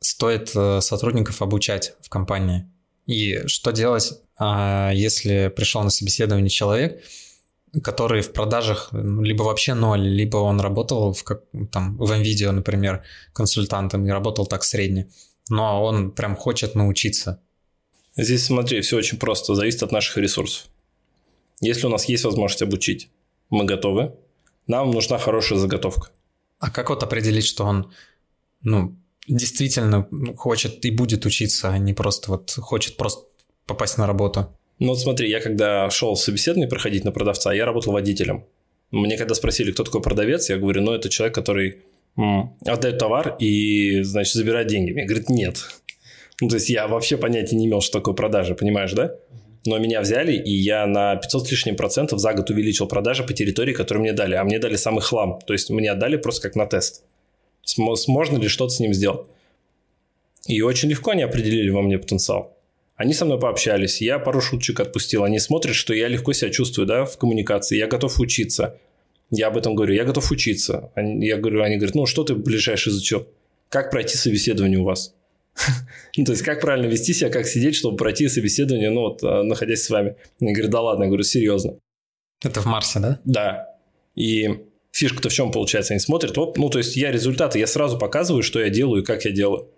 стоит 0.00 0.52
э, 0.54 0.80
сотрудников 0.80 1.42
обучать 1.42 1.94
в 2.00 2.08
компании. 2.08 2.66
И 3.06 3.46
что 3.46 3.72
делать, 3.72 4.20
а, 4.38 4.90
если 4.92 5.52
пришел 5.54 5.82
на 5.82 5.90
собеседование 5.90 6.50
человек, 6.50 7.02
который 7.80 8.22
в 8.22 8.32
продажах 8.32 8.88
ну, 8.92 9.22
либо 9.22 9.42
вообще 9.42 9.74
ноль, 9.74 10.00
либо 10.00 10.38
он 10.38 10.60
работал 10.60 11.12
в, 11.12 11.24
как, 11.24 11.42
там, 11.70 11.96
в 11.96 12.10
NVIDIA, 12.10 12.50
например, 12.50 13.02
консультантом 13.32 14.06
и 14.06 14.10
работал 14.10 14.46
так 14.46 14.64
средне, 14.64 15.08
но 15.48 15.84
он 15.84 16.10
прям 16.10 16.36
хочет 16.36 16.74
научиться. 16.74 17.40
Здесь, 18.16 18.46
смотри, 18.46 18.80
все 18.80 18.96
очень 18.96 19.18
просто, 19.18 19.54
зависит 19.54 19.82
от 19.82 19.92
наших 19.92 20.16
ресурсов. 20.16 20.66
Если 21.60 21.86
у 21.86 21.90
нас 21.90 22.06
есть 22.06 22.24
возможность 22.24 22.62
обучить, 22.62 23.10
мы 23.50 23.64
готовы, 23.64 24.14
нам 24.66 24.90
нужна 24.90 25.18
хорошая 25.18 25.58
заготовка. 25.58 26.10
А 26.58 26.70
как 26.70 26.90
вот 26.90 27.02
определить, 27.02 27.46
что 27.46 27.64
он, 27.64 27.92
ну, 28.62 28.96
действительно 29.28 30.08
хочет 30.36 30.84
и 30.84 30.90
будет 30.90 31.26
учиться, 31.26 31.70
а 31.70 31.78
не 31.78 31.92
просто 31.92 32.30
вот 32.30 32.50
хочет 32.52 32.96
просто 32.96 33.26
попасть 33.66 33.98
на 33.98 34.06
работу? 34.06 34.56
Ну 34.78 34.88
вот 34.88 35.00
смотри, 35.00 35.30
я 35.30 35.40
когда 35.40 35.88
шел 35.90 36.16
собеседование 36.16 36.68
проходить 36.68 37.04
на 37.04 37.12
продавца, 37.12 37.52
я 37.52 37.64
работал 37.64 37.92
водителем. 37.92 38.44
Мне 38.90 39.16
когда 39.16 39.34
спросили, 39.34 39.72
кто 39.72 39.84
такой 39.84 40.02
продавец, 40.02 40.50
я 40.50 40.58
говорю, 40.58 40.82
ну 40.82 40.92
это 40.92 41.08
человек, 41.08 41.34
который 41.34 41.78
отдает 42.64 42.98
товар 42.98 43.36
и, 43.38 44.02
значит, 44.02 44.34
забирает 44.34 44.68
деньги. 44.68 44.92
Мне 44.92 45.04
говорит, 45.04 45.28
нет. 45.28 45.58
Ну, 46.40 46.48
то 46.48 46.56
есть 46.56 46.68
я 46.68 46.86
вообще 46.88 47.16
понятия 47.16 47.56
не 47.56 47.66
имел, 47.66 47.80
что 47.80 47.98
такое 47.98 48.14
продажа, 48.14 48.54
понимаешь, 48.54 48.92
да? 48.92 49.16
Но 49.64 49.78
меня 49.78 50.00
взяли, 50.00 50.32
и 50.34 50.52
я 50.52 50.86
на 50.86 51.16
500 51.16 51.46
с 51.46 51.50
лишним 51.50 51.76
процентов 51.76 52.20
за 52.20 52.32
год 52.34 52.48
увеличил 52.50 52.86
продажи 52.86 53.24
по 53.24 53.32
территории, 53.32 53.72
которую 53.72 54.02
мне 54.02 54.12
дали. 54.12 54.34
А 54.34 54.44
мне 54.44 54.58
дали 54.58 54.76
самый 54.76 55.00
хлам. 55.00 55.40
То 55.46 55.52
есть 55.54 55.70
мне 55.70 55.90
отдали 55.90 56.16
просто 56.16 56.42
как 56.42 56.54
на 56.54 56.66
тест. 56.66 57.04
Можно 57.76 58.38
ли 58.38 58.48
что-то 58.48 58.72
с 58.72 58.80
ним 58.80 58.94
сделать? 58.94 59.26
И 60.46 60.62
очень 60.62 60.88
легко 60.88 61.10
они 61.10 61.22
определили 61.22 61.70
во 61.70 61.82
мне 61.82 61.98
потенциал. 61.98 62.55
Они 62.96 63.12
со 63.12 63.26
мной 63.26 63.38
пообщались, 63.38 64.00
я 64.00 64.18
пару 64.18 64.40
шуточек 64.40 64.80
отпустил. 64.80 65.22
Они 65.24 65.38
смотрят, 65.38 65.74
что 65.74 65.92
я 65.92 66.08
легко 66.08 66.32
себя 66.32 66.50
чувствую 66.50 66.86
да, 66.86 67.04
в 67.04 67.18
коммуникации, 67.18 67.76
я 67.76 67.86
готов 67.86 68.18
учиться. 68.18 68.78
Я 69.30 69.48
об 69.48 69.56
этом 69.56 69.74
говорю, 69.74 69.94
я 69.94 70.04
готов 70.04 70.30
учиться. 70.30 70.90
Они, 70.94 71.26
я 71.26 71.36
говорю, 71.36 71.62
они 71.62 71.76
говорят, 71.76 71.94
ну 71.94 72.06
что 72.06 72.24
ты 72.24 72.34
ближайший 72.34 72.90
изучил? 72.90 73.28
Как 73.68 73.90
пройти 73.90 74.16
собеседование 74.16 74.78
у 74.78 74.84
вас? 74.84 75.14
Ну, 76.18 76.24
то 76.24 76.32
есть, 76.32 76.42
как 76.42 76.62
правильно 76.62 76.86
вести 76.86 77.12
себя, 77.12 77.28
как 77.28 77.46
сидеть, 77.46 77.76
чтобы 77.76 77.98
пройти 77.98 78.26
собеседование, 78.28 78.88
ну, 78.88 79.02
вот, 79.02 79.22
а, 79.22 79.42
находясь 79.42 79.82
с 79.82 79.90
вами. 79.90 80.16
Я 80.40 80.52
говорю, 80.54 80.70
да 80.70 80.80
ладно, 80.80 81.02
я 81.02 81.08
говорю, 81.08 81.24
серьезно. 81.24 81.74
Это 82.42 82.62
в 82.62 82.64
Марсе, 82.64 83.00
да? 83.00 83.20
Да. 83.24 83.76
И 84.14 84.48
фишка-то 84.92 85.28
в 85.28 85.32
чем 85.34 85.52
получается? 85.52 85.92
Они 85.92 86.00
смотрят, 86.00 86.38
оп, 86.38 86.56
ну, 86.56 86.70
то 86.70 86.78
есть, 86.78 86.96
я 86.96 87.12
результаты, 87.12 87.58
я 87.58 87.66
сразу 87.66 87.98
показываю, 87.98 88.42
что 88.42 88.60
я 88.60 88.70
делаю 88.70 89.02
и 89.02 89.04
как 89.04 89.26
я 89.26 89.30
делаю. 89.30 89.68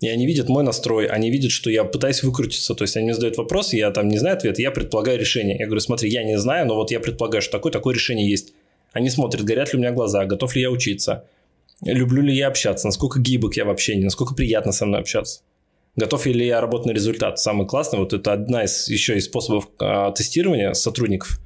И 0.00 0.08
они 0.08 0.26
видят 0.26 0.48
мой 0.48 0.62
настрой, 0.62 1.06
они 1.06 1.30
видят, 1.30 1.50
что 1.50 1.70
я 1.70 1.82
пытаюсь 1.84 2.22
выкрутиться. 2.22 2.74
То 2.74 2.84
есть, 2.84 2.96
они 2.96 3.06
мне 3.06 3.14
задают 3.14 3.36
вопрос, 3.36 3.72
я 3.72 3.90
там 3.90 4.08
не 4.08 4.18
знаю 4.18 4.36
ответ, 4.36 4.58
я 4.58 4.70
предполагаю 4.70 5.18
решение. 5.18 5.56
Я 5.58 5.66
говорю, 5.66 5.80
смотри, 5.80 6.08
я 6.08 6.22
не 6.22 6.38
знаю, 6.38 6.66
но 6.66 6.76
вот 6.76 6.90
я 6.90 7.00
предполагаю, 7.00 7.42
что 7.42 7.52
такое-такое 7.52 7.94
решение 7.94 8.30
есть. 8.30 8.52
Они 8.92 9.10
смотрят, 9.10 9.44
горят 9.44 9.72
ли 9.72 9.78
у 9.78 9.80
меня 9.80 9.92
глаза, 9.92 10.24
готов 10.24 10.54
ли 10.54 10.62
я 10.62 10.70
учиться, 10.70 11.24
люблю 11.82 12.22
ли 12.22 12.34
я 12.34 12.48
общаться, 12.48 12.86
насколько 12.86 13.20
гибок 13.20 13.56
я 13.56 13.64
в 13.64 13.70
общении, 13.70 14.04
насколько 14.04 14.34
приятно 14.34 14.72
со 14.72 14.86
мной 14.86 15.00
общаться. 15.00 15.40
Готов 15.96 16.26
ли 16.26 16.46
я 16.46 16.60
работать 16.60 16.86
на 16.86 16.92
результат? 16.92 17.40
Самый 17.40 17.66
классный, 17.66 17.98
вот 17.98 18.12
это 18.12 18.32
одна 18.32 18.64
из 18.64 18.88
еще 18.88 19.16
из 19.16 19.24
способов 19.24 19.68
э, 19.80 20.12
тестирования 20.14 20.72
сотрудников. 20.74 21.40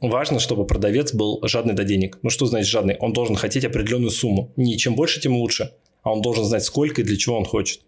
Важно, 0.00 0.38
чтобы 0.38 0.66
продавец 0.66 1.12
был 1.12 1.40
жадный 1.42 1.74
до 1.74 1.82
денег. 1.82 2.18
Ну 2.22 2.30
что 2.30 2.46
значит 2.46 2.68
жадный? 2.68 2.96
Он 3.00 3.12
должен 3.12 3.34
хотеть 3.34 3.64
определенную 3.64 4.10
сумму. 4.10 4.52
Не 4.56 4.78
чем 4.78 4.94
больше, 4.94 5.20
тем 5.20 5.34
лучше. 5.34 5.72
А 6.02 6.12
он 6.12 6.22
должен 6.22 6.44
знать, 6.44 6.64
сколько 6.64 7.02
и 7.02 7.04
для 7.04 7.16
чего 7.16 7.36
он 7.36 7.44
хочет. 7.44 7.82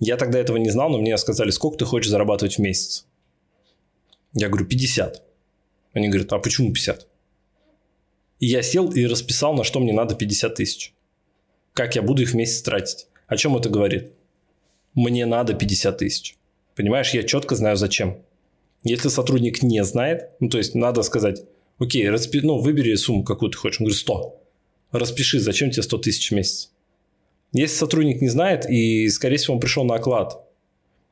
Я 0.00 0.16
тогда 0.16 0.38
этого 0.38 0.56
не 0.58 0.70
знал, 0.70 0.90
но 0.90 0.98
мне 0.98 1.16
сказали, 1.18 1.50
сколько 1.50 1.78
ты 1.78 1.84
хочешь 1.84 2.10
зарабатывать 2.10 2.56
в 2.56 2.60
месяц. 2.60 3.06
Я 4.32 4.48
говорю, 4.48 4.66
50. 4.66 5.22
Они 5.92 6.08
говорят, 6.08 6.32
а 6.32 6.38
почему 6.38 6.72
50? 6.72 7.08
И 8.40 8.46
я 8.46 8.62
сел 8.62 8.90
и 8.90 9.06
расписал, 9.06 9.54
на 9.54 9.64
что 9.64 9.80
мне 9.80 9.92
надо 9.92 10.14
50 10.14 10.54
тысяч. 10.54 10.94
Как 11.72 11.96
я 11.96 12.02
буду 12.02 12.22
их 12.22 12.30
в 12.30 12.34
месяц 12.34 12.62
тратить. 12.62 13.08
О 13.26 13.36
чем 13.36 13.56
это 13.56 13.68
говорит? 13.68 14.12
Мне 14.94 15.26
надо 15.26 15.54
50 15.54 15.98
тысяч. 15.98 16.36
Понимаешь, 16.76 17.12
я 17.14 17.24
четко 17.24 17.56
знаю 17.56 17.76
зачем. 17.76 18.22
Если 18.84 19.08
сотрудник 19.08 19.62
не 19.62 19.82
знает, 19.84 20.30
ну 20.38 20.48
то 20.48 20.58
есть 20.58 20.74
надо 20.74 21.02
сказать, 21.02 21.42
окей, 21.78 22.08
распи, 22.08 22.40
ну 22.40 22.58
выбери 22.58 22.94
сумму, 22.94 23.24
какую 23.24 23.50
ты 23.50 23.58
хочешь. 23.58 23.80
Он 23.80 23.86
говорит, 23.86 24.00
100. 24.00 24.40
Распиши, 24.92 25.40
зачем 25.40 25.70
тебе 25.70 25.82
100 25.82 25.98
тысяч 25.98 26.30
в 26.30 26.34
месяц. 26.34 26.70
Если 27.52 27.76
сотрудник 27.76 28.20
не 28.20 28.28
знает, 28.28 28.68
и, 28.68 29.08
скорее 29.08 29.36
всего, 29.36 29.54
он 29.54 29.60
пришел 29.60 29.84
на 29.84 29.94
оклад. 29.94 30.44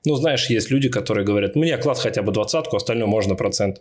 Ну, 0.05 0.15
знаешь, 0.17 0.49
есть 0.51 0.71
люди, 0.71 0.89
которые 0.89 1.25
говорят, 1.25 1.57
мне 1.57 1.75
оклад 1.75 1.99
хотя 1.99 2.23
бы 2.23 2.33
двадцатку, 2.33 2.77
остальное 2.77 3.07
можно 3.07 3.35
процент. 3.35 3.81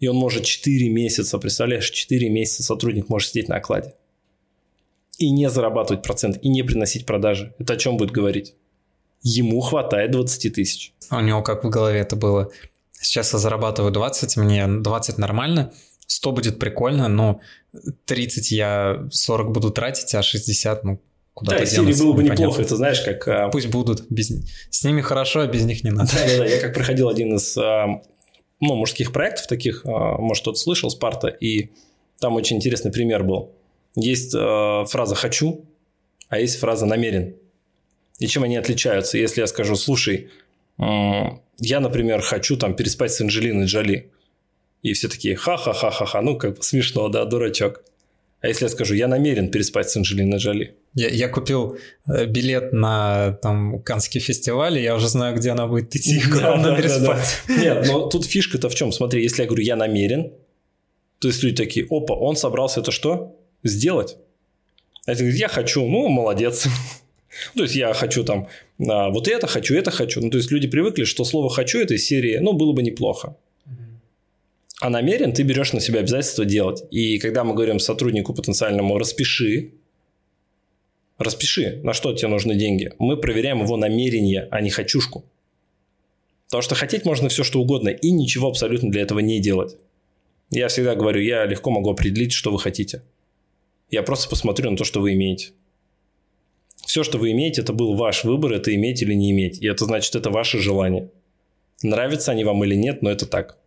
И 0.00 0.08
он 0.08 0.16
может 0.16 0.44
4 0.44 0.88
месяца, 0.88 1.38
представляешь, 1.38 1.90
4 1.90 2.30
месяца 2.30 2.62
сотрудник 2.62 3.08
может 3.10 3.28
сидеть 3.28 3.48
на 3.48 3.56
окладе. 3.56 3.94
И 5.18 5.30
не 5.30 5.50
зарабатывать 5.50 6.02
процент, 6.02 6.38
и 6.42 6.48
не 6.48 6.62
приносить 6.62 7.04
продажи. 7.04 7.54
Это 7.58 7.74
о 7.74 7.76
чем 7.76 7.98
будет 7.98 8.10
говорить? 8.10 8.54
Ему 9.22 9.60
хватает 9.60 10.10
20 10.10 10.54
тысяч. 10.54 10.94
А 11.10 11.18
у 11.18 11.20
него 11.20 11.42
как 11.42 11.64
в 11.64 11.68
голове 11.68 12.00
это 12.00 12.16
было? 12.16 12.50
Сейчас 12.92 13.32
я 13.34 13.38
зарабатываю 13.38 13.92
20, 13.92 14.38
мне 14.38 14.66
20 14.66 15.18
нормально, 15.18 15.72
100 16.06 16.32
будет 16.32 16.58
прикольно, 16.58 17.08
но 17.08 17.40
30 18.06 18.50
я 18.50 19.06
40 19.10 19.52
буду 19.52 19.70
тратить, 19.70 20.14
а 20.14 20.22
60, 20.22 20.84
ну, 20.84 21.00
куда-то 21.40 21.60
Да, 21.60 21.66
Сири 21.66 21.92
было 21.98 22.12
бы 22.12 22.22
непонятно. 22.22 22.42
неплохо, 22.42 22.62
это 22.62 22.76
знаешь, 22.76 23.00
как... 23.00 23.26
А, 23.26 23.48
Пусть 23.48 23.68
будут, 23.68 24.04
без... 24.10 24.30
с 24.70 24.84
ними 24.84 25.00
хорошо, 25.00 25.40
а 25.40 25.46
без 25.46 25.64
них 25.64 25.82
не 25.82 25.90
надо. 25.90 26.12
Да-да-да, 26.12 26.46
я 26.46 26.60
как 26.60 26.74
проходил 26.74 27.08
один 27.08 27.34
из 27.34 27.56
а, 27.58 28.02
ну, 28.60 28.74
мужских 28.76 29.12
проектов 29.12 29.46
таких, 29.46 29.84
а, 29.84 30.18
может, 30.18 30.42
кто-то 30.42 30.58
слышал, 30.58 30.90
Спарта, 30.90 31.28
и 31.28 31.70
там 32.20 32.34
очень 32.36 32.58
интересный 32.58 32.92
пример 32.92 33.24
был. 33.24 33.52
Есть 33.96 34.32
фраза 34.32 35.14
«хочу», 35.16 35.64
а 36.28 36.38
есть 36.38 36.58
фраза 36.58 36.86
«намерен». 36.86 37.34
И 38.18 38.26
чем 38.26 38.44
они 38.44 38.56
отличаются? 38.56 39.18
Если 39.18 39.40
я 39.40 39.46
скажу, 39.46 39.74
слушай, 39.74 40.28
я, 40.78 41.80
например, 41.80 42.20
хочу 42.20 42.56
там 42.56 42.76
переспать 42.76 43.12
с 43.12 43.20
Анджелиной 43.20 43.64
Джоли, 43.64 44.12
и 44.82 44.92
все 44.92 45.08
такие 45.08 45.36
ха-ха-ха-ха-ха, 45.36 46.22
ну, 46.22 46.36
как 46.36 46.56
бы 46.58 46.62
смешно, 46.62 47.08
да, 47.08 47.24
дурачок. 47.24 47.82
А 48.40 48.48
если 48.48 48.64
я 48.64 48.68
скажу, 48.70 48.94
я 48.94 49.06
намерен 49.06 49.50
переспать 49.50 49.90
с 49.90 49.96
Анджелиной 49.96 50.38
Джоли? 50.38 50.74
Я, 50.94 51.08
я 51.08 51.28
купил 51.28 51.78
э, 52.08 52.24
билет 52.24 52.72
на 52.72 53.32
там 53.42 53.82
Канский 53.82 54.20
фестиваль, 54.20 54.78
и 54.78 54.82
я 54.82 54.96
уже 54.96 55.08
знаю, 55.08 55.36
где 55.36 55.50
она 55.50 55.66
будет 55.66 55.94
идти, 55.94 56.20
куда 56.32 56.56
да, 56.56 56.62
да, 56.62 56.76
переспать. 56.76 57.42
Да, 57.46 57.54
да. 57.54 57.60
Нет, 57.60 57.86
но 57.86 58.06
тут 58.10 58.24
фишка-то 58.24 58.68
в 58.70 58.74
чем? 58.74 58.92
Смотри, 58.92 59.22
если 59.22 59.42
я 59.42 59.46
говорю, 59.46 59.62
я 59.62 59.76
намерен, 59.76 60.32
то 61.18 61.28
есть 61.28 61.42
люди 61.42 61.56
такие, 61.56 61.86
опа, 61.90 62.14
он 62.14 62.36
собрался 62.36 62.80
это 62.80 62.90
что? 62.90 63.36
Сделать. 63.62 64.16
А 65.06 65.10
если 65.10 65.24
говорит, 65.24 65.40
я 65.40 65.48
хочу, 65.48 65.86
ну, 65.86 66.08
молодец. 66.08 66.66
То 67.54 67.62
есть 67.62 67.76
я 67.76 67.94
хочу 67.94 68.24
там 68.24 68.48
а, 68.88 69.10
вот 69.10 69.28
это 69.28 69.46
хочу, 69.46 69.74
это 69.74 69.90
хочу. 69.90 70.20
Ну, 70.20 70.30
то 70.30 70.38
есть 70.38 70.50
люди 70.50 70.66
привыкли, 70.68 71.04
что 71.04 71.24
слово 71.24 71.50
хочу 71.50 71.78
этой 71.78 71.98
серии, 71.98 72.38
ну, 72.38 72.52
было 72.52 72.72
бы 72.72 72.82
неплохо. 72.82 73.36
А 74.80 74.88
намерен 74.88 75.34
ты 75.34 75.42
берешь 75.42 75.74
на 75.74 75.80
себя 75.80 76.00
обязательство 76.00 76.46
делать. 76.46 76.82
И 76.90 77.18
когда 77.18 77.44
мы 77.44 77.54
говорим 77.54 77.78
сотруднику 77.78 78.32
потенциальному 78.32 78.98
распиши, 78.98 79.74
распиши, 81.18 81.80
на 81.84 81.92
что 81.92 82.14
тебе 82.14 82.28
нужны 82.28 82.54
деньги, 82.54 82.92
мы 82.98 83.18
проверяем 83.18 83.62
его 83.62 83.76
намерение, 83.76 84.48
а 84.50 84.62
не 84.62 84.70
хочушку. 84.70 85.24
Потому 86.46 86.62
что 86.62 86.74
хотеть 86.74 87.04
можно 87.04 87.28
все 87.28 87.44
что 87.44 87.60
угодно 87.60 87.90
и 87.90 88.10
ничего 88.10 88.48
абсолютно 88.48 88.90
для 88.90 89.02
этого 89.02 89.18
не 89.18 89.38
делать. 89.38 89.76
Я 90.50 90.68
всегда 90.68 90.94
говорю, 90.94 91.20
я 91.20 91.44
легко 91.44 91.70
могу 91.70 91.90
определить, 91.90 92.32
что 92.32 92.50
вы 92.50 92.58
хотите. 92.58 93.02
Я 93.90 94.02
просто 94.02 94.30
посмотрю 94.30 94.70
на 94.70 94.76
то, 94.78 94.84
что 94.84 95.00
вы 95.00 95.12
имеете. 95.12 95.50
Все, 96.86 97.04
что 97.04 97.18
вы 97.18 97.32
имеете, 97.32 97.60
это 97.60 97.74
был 97.74 97.94
ваш 97.94 98.24
выбор, 98.24 98.54
это 98.54 98.74
иметь 98.74 99.02
или 99.02 99.12
не 99.12 99.30
иметь. 99.30 99.60
И 99.60 99.68
это 99.68 99.84
значит, 99.84 100.14
это 100.16 100.30
ваше 100.30 100.58
желание. 100.58 101.10
Нравятся 101.82 102.32
они 102.32 102.44
вам 102.44 102.64
или 102.64 102.74
нет, 102.74 103.02
но 103.02 103.10
это 103.10 103.26
так. 103.26 103.59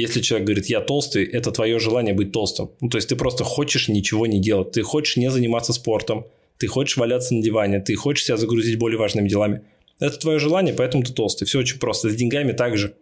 Если 0.00 0.20
человек 0.20 0.46
говорит, 0.46 0.66
я 0.66 0.80
толстый, 0.80 1.24
это 1.24 1.50
твое 1.50 1.80
желание 1.80 2.14
быть 2.14 2.30
толстым. 2.30 2.70
Ну, 2.80 2.88
то 2.88 2.98
есть 2.98 3.08
ты 3.08 3.16
просто 3.16 3.42
хочешь 3.42 3.88
ничего 3.88 4.28
не 4.28 4.38
делать. 4.38 4.70
Ты 4.70 4.82
хочешь 4.82 5.16
не 5.16 5.28
заниматься 5.28 5.72
спортом. 5.72 6.24
Ты 6.56 6.68
хочешь 6.68 6.96
валяться 6.96 7.34
на 7.34 7.42
диване. 7.42 7.80
Ты 7.80 7.96
хочешь 7.96 8.24
себя 8.24 8.36
загрузить 8.36 8.78
более 8.78 8.96
важными 8.96 9.28
делами. 9.28 9.62
Это 9.98 10.16
твое 10.16 10.38
желание, 10.38 10.72
поэтому 10.72 11.02
ты 11.02 11.12
толстый. 11.12 11.46
Все 11.46 11.58
очень 11.58 11.80
просто. 11.80 12.10
С 12.10 12.14
деньгами 12.14 12.52
также. 12.52 12.94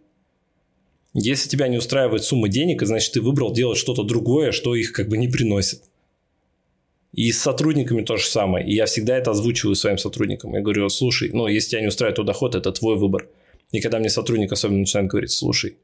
Если 1.13 1.47
тебя 1.47 1.67
не 1.67 1.77
устраивает 1.77 2.23
сумма 2.23 2.49
денег, 2.49 2.81
значит 2.81 3.13
ты 3.13 3.21
выбрал 3.21 3.53
делать 3.53 3.77
что-то 3.77 4.01
другое, 4.01 4.51
что 4.51 4.73
их 4.73 4.91
как 4.91 5.07
бы 5.07 5.19
не 5.19 5.27
приносит. 5.27 5.83
И 7.13 7.31
с 7.31 7.39
сотрудниками 7.39 8.01
то 8.01 8.17
же 8.17 8.25
самое. 8.25 8.67
И 8.67 8.73
я 8.73 8.87
всегда 8.87 9.15
это 9.15 9.29
озвучиваю 9.29 9.75
своим 9.75 9.99
сотрудникам. 9.99 10.55
Я 10.55 10.61
говорю, 10.61 10.89
слушай, 10.89 11.29
ну, 11.31 11.45
если 11.45 11.69
тебя 11.69 11.81
не 11.81 11.89
устраивает 11.89 12.15
твой 12.15 12.25
доход, 12.25 12.55
это 12.55 12.71
твой 12.71 12.97
выбор. 12.97 13.29
И 13.71 13.81
когда 13.81 13.99
мне 13.99 14.09
сотрудник 14.09 14.51
особенно 14.51 14.79
начинает 14.79 15.11
говорить, 15.11 15.29
слушай, 15.29 15.77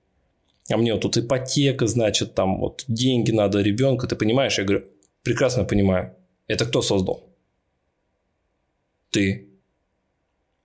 а 0.69 0.77
мне 0.77 0.93
вот 0.93 1.01
тут 1.01 1.17
ипотека, 1.17 1.87
значит, 1.87 2.35
там 2.35 2.59
вот 2.59 2.85
деньги 2.87 3.31
надо, 3.31 3.61
ребенка, 3.61 4.07
ты 4.07 4.15
понимаешь? 4.15 4.57
Я 4.57 4.63
говорю, 4.63 4.85
прекрасно 5.23 5.65
понимаю. 5.65 6.15
Это 6.47 6.65
кто 6.65 6.81
создал? 6.81 7.29
Ты. 9.09 9.49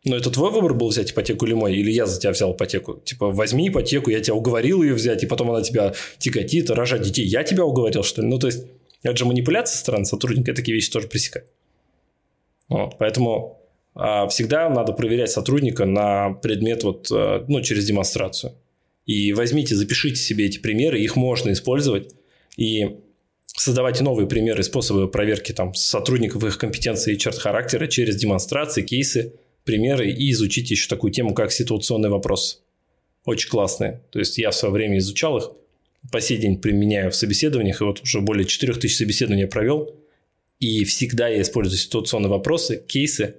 Но 0.05 0.17
это 0.17 0.31
твой 0.31 0.51
выбор 0.51 0.75
был 0.75 0.89
взять 0.89 1.11
ипотеку 1.13 1.45
или 1.47 1.55
мой? 1.55 1.77
Или 1.77 1.91
я 1.91 2.07
за 2.07 2.21
тебя 2.21 2.33
взял 2.33 2.53
ипотеку? 2.53 3.01
Типа, 3.05 3.31
возьми 3.31 3.69
ипотеку, 3.69 4.11
я 4.11 4.21
тебя 4.21 4.35
уговорил 4.35 4.83
ее 4.83 4.95
взять, 4.95 5.23
и 5.25 5.27
потом 5.27 5.51
она 5.51 5.63
тебя 5.63 5.93
тяготит, 6.19 6.71
рожать 6.71 7.03
детей. 7.03 7.27
Я 7.27 7.43
тебя 7.43 7.65
уговорил, 7.65 8.05
что 8.05 8.23
ли? 8.23 8.29
Ну, 8.29 8.39
то 8.39 8.47
есть, 8.47 8.65
это 9.03 9.17
же 9.17 9.25
манипуляция 9.25 9.75
со 9.75 9.81
стороны 9.81 10.05
сотрудника, 10.05 10.55
такие 10.55 10.75
вещи 10.75 10.91
тоже 10.91 11.09
пресекать. 11.09 11.47
Вот, 12.69 12.97
поэтому 12.99 13.61
а, 13.95 14.29
всегда 14.29 14.69
надо 14.69 14.93
проверять 14.93 15.31
сотрудника 15.31 15.85
на 15.85 16.31
предмет 16.31 16.85
вот, 16.85 17.09
а, 17.11 17.45
ну, 17.49 17.61
через 17.63 17.85
демонстрацию. 17.85 18.55
И 19.09 19.33
возьмите, 19.33 19.75
запишите 19.75 20.17
себе 20.17 20.45
эти 20.45 20.59
примеры, 20.59 21.01
их 21.01 21.17
можно 21.17 21.51
использовать. 21.53 22.15
И 22.59 22.99
создавайте 23.57 24.05
новые 24.05 24.29
примеры, 24.29 24.63
способы 24.63 25.11
проверки 25.11 25.53
там, 25.53 25.73
сотрудников, 25.73 26.45
их 26.45 26.59
компетенции 26.59 27.15
и 27.15 27.19
черт 27.19 27.39
характера 27.39 27.87
через 27.87 28.17
демонстрации, 28.17 28.83
кейсы, 28.83 29.33
примеры 29.65 30.11
и 30.11 30.31
изучите 30.33 30.75
еще 30.75 30.89
такую 30.89 31.11
тему, 31.11 31.33
как 31.33 31.53
ситуационный 31.53 32.11
вопрос. 32.11 32.63
Очень 33.25 33.49
классные. 33.49 34.03
То 34.11 34.19
есть 34.19 34.37
я 34.37 34.51
в 34.51 34.55
свое 34.55 34.75
время 34.75 34.99
изучал 34.99 35.39
их, 35.39 35.51
по 36.13 36.21
сей 36.21 36.37
день 36.37 36.61
применяю 36.61 37.11
в 37.11 37.17
собеседованиях, 37.17 37.81
и 37.81 37.85
вот 37.85 38.03
уже 38.03 38.21
более 38.21 38.45
4000 38.45 38.95
собеседований 38.95 39.43
я 39.43 39.49
провел. 39.49 39.97
И 40.61 40.85
всегда 40.85 41.29
я 41.29 41.41
использую 41.41 41.79
ситуационные 41.79 42.29
вопросы, 42.29 42.85
кейсы 42.87 43.37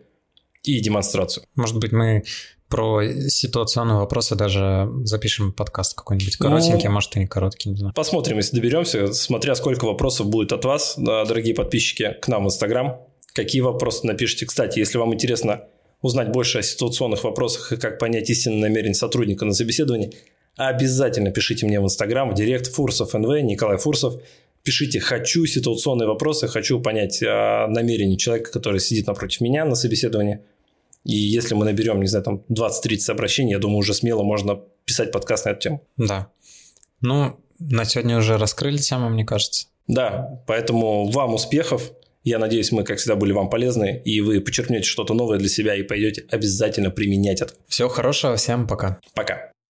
и 0.63 0.79
демонстрацию. 0.79 1.43
Может 1.55 1.77
быть, 1.77 1.91
мы 1.91 2.23
про 2.69 3.01
ситуационные 3.27 3.97
вопросы 3.97 4.35
даже 4.35 4.89
запишем 5.03 5.51
подкаст 5.51 5.95
какой-нибудь 5.95 6.37
коротенький, 6.37 6.87
ну, 6.87 6.93
может 6.93 7.15
и 7.15 7.19
не 7.19 7.27
короткий, 7.27 7.69
не 7.69 7.77
знаю. 7.77 7.93
Посмотрим, 7.95 8.37
если 8.37 8.55
доберемся, 8.55 9.11
смотря 9.11 9.55
сколько 9.55 9.85
вопросов 9.85 10.29
будет 10.29 10.53
от 10.53 10.63
вас, 10.65 10.93
дорогие 10.97 11.55
подписчики, 11.55 12.15
к 12.21 12.27
нам 12.27 12.43
в 12.43 12.47
Инстаграм. 12.47 13.01
Какие 13.33 13.61
вопросы 13.61 14.05
напишите. 14.05 14.45
Кстати, 14.45 14.79
если 14.79 14.97
вам 14.97 15.13
интересно 15.13 15.63
узнать 16.01 16.31
больше 16.31 16.59
о 16.59 16.61
ситуационных 16.61 17.23
вопросах 17.23 17.71
и 17.73 17.77
как 17.77 17.99
понять 17.99 18.29
истинное 18.29 18.69
намерение 18.69 18.95
сотрудника 18.95 19.45
на 19.45 19.53
собеседовании, 19.53 20.13
обязательно 20.55 21.31
пишите 21.31 21.65
мне 21.65 21.79
в 21.79 21.83
Инстаграм, 21.85 22.29
в 22.29 22.35
Директ 22.35 22.67
Фурсов 22.67 23.13
НВ, 23.13 23.41
Николай 23.41 23.77
Фурсов. 23.77 24.21
Пишите 24.61 24.99
«хочу 24.99 25.45
ситуационные 25.45 26.07
вопросы», 26.07 26.47
«хочу 26.47 26.79
понять 26.81 27.23
а, 27.23 27.67
намерение 27.67 28.17
человека, 28.17 28.51
который 28.51 28.79
сидит 28.79 29.07
напротив 29.07 29.41
меня 29.41 29.65
на 29.65 29.75
собеседовании». 29.75 30.41
И 31.09 31.15
если 31.15 31.55
мы 31.55 31.65
наберем, 31.65 31.99
не 32.01 32.07
знаю, 32.07 32.23
там 32.23 32.43
20-30 32.49 33.11
обращений, 33.11 33.51
я 33.53 33.59
думаю, 33.59 33.79
уже 33.79 33.95
смело 33.95 34.21
можно 34.21 34.61
писать 34.85 35.11
подкаст 35.11 35.45
на 35.45 35.49
эту 35.49 35.59
тему. 35.61 35.87
Да. 35.97 36.27
Ну, 37.01 37.39
на 37.57 37.85
сегодня 37.85 38.17
уже 38.17 38.37
раскрыли 38.37 38.77
тему, 38.77 39.09
мне 39.09 39.25
кажется. 39.25 39.67
Да, 39.87 40.43
поэтому 40.45 41.09
вам 41.09 41.33
успехов. 41.33 41.91
Я 42.23 42.37
надеюсь, 42.37 42.71
мы, 42.71 42.83
как 42.83 42.99
всегда, 42.99 43.15
были 43.15 43.31
вам 43.31 43.49
полезны, 43.49 43.99
и 44.05 44.21
вы 44.21 44.39
почерпнете 44.39 44.83
что-то 44.83 45.15
новое 45.15 45.39
для 45.39 45.49
себя 45.49 45.73
и 45.73 45.81
пойдете 45.81 46.25
обязательно 46.29 46.91
применять 46.91 47.41
это. 47.41 47.53
Всего 47.67 47.89
хорошего, 47.89 48.35
всем 48.35 48.67
пока. 48.67 48.99
Пока. 49.15 49.51